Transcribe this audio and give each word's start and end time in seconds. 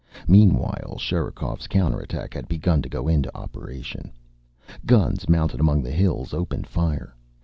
Meanwhile, 0.27 0.97
Sherikov's 0.97 1.67
counter 1.67 1.99
attack 1.99 2.33
had 2.33 2.47
begun 2.47 2.81
to 2.81 2.89
go 2.89 3.07
into 3.07 3.29
operation. 3.37 4.11
Guns 4.87 5.29
mounted 5.29 5.59
among 5.59 5.83
the 5.83 5.91
hills 5.91 6.33
opened 6.33 6.65
fire. 6.65 7.15